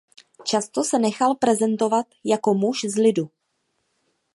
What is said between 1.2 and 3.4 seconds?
prezentovat jako „muž z lidu“.